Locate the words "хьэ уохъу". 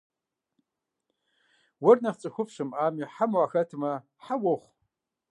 4.23-4.71